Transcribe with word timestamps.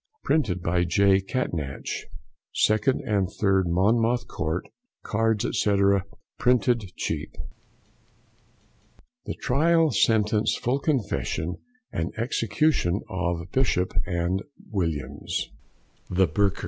Printed 0.23 0.63
by 0.63 0.83
J. 0.83 1.19
Catnach, 1.21 2.05
2 2.65 2.75
and 3.05 3.29
3, 3.39 3.63
Monmouth 3.67 4.27
Court. 4.27 4.65
Cards, 5.03 5.45
&c., 5.59 5.75
Printed 6.39 6.91
Cheap. 6.97 7.35
THE 9.25 9.35
TRIAL, 9.35 9.91
SENTENCE, 9.91 10.55
FULL 10.55 10.79
CONFESSION, 10.79 11.57
AND 11.93 12.11
EXECUTION 12.17 13.01
OF 13.11 13.51
BISHOP 13.51 13.93
& 14.35 14.71
WILLIAMS, 14.71 15.49
THE 16.09 16.25
BURKERS. 16.25 16.59